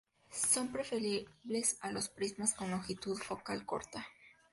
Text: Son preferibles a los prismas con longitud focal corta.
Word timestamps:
Son 0.31 0.69
preferibles 0.71 1.77
a 1.81 1.91
los 1.91 2.09
prismas 2.09 2.55
con 2.55 2.71
longitud 2.71 3.17
focal 3.19 3.67
corta. 3.67 4.07